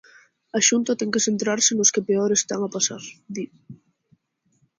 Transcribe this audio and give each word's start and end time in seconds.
"A 0.57 0.59
Xunta 0.67 0.97
ten 0.99 1.09
que 1.13 1.25
centrarse 1.27 1.71
nos 1.75 1.91
que 1.93 2.05
peor 2.07 2.29
o 2.33 2.37
están 2.41 2.61
a 2.63 2.71
pasar", 2.75 3.03
di. 3.35 3.45